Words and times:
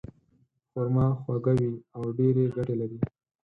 خرما 0.71 1.05
خواږه 1.19 1.53
وي 1.59 1.71
او 1.95 2.03
ډېرې 2.17 2.45
ګټې 2.55 2.75
لري. 2.81 2.99